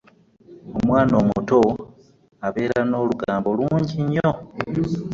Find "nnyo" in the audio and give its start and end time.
4.03-4.31